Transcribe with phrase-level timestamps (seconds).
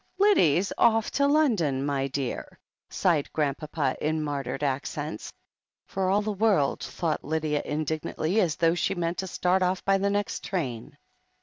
[0.17, 2.57] "Lyddie's off to London, my dear,"
[2.89, 5.31] sighed Grand papa in martyred accents,
[5.85, 9.99] for all the world, thought Lydia indignantly, as though she meant to start off by
[9.99, 10.97] the next train.